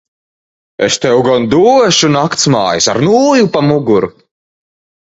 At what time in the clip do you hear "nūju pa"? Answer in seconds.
3.11-3.67